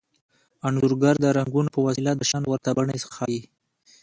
[0.67, 3.41] انځورګر د رنګونو په وسیله د شیانو ورته بڼې ښيي